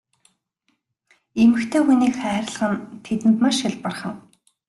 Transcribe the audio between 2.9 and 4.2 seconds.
тэдэнд маш хялбархан.